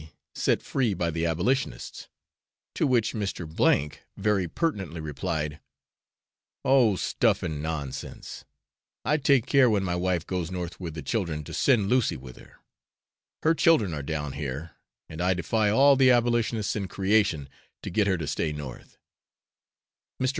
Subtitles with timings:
[0.33, 2.07] set free by the abolitionists,
[2.73, 3.45] to which Mr.
[3.55, 5.59] K very pertinently replied,
[6.65, 8.43] 'Oh, stuff and nonsense,
[9.05, 12.37] I take care when my wife goes north with the children, to send Lucy with
[12.37, 12.61] her;
[13.43, 14.71] her children are down here,
[15.07, 17.47] and I defy all the abolitionists in creation
[17.83, 18.97] to get her to stay north.'
[20.19, 20.29] Mr.